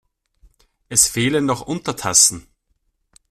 [0.89, 2.47] Es fehlen noch Untertassen.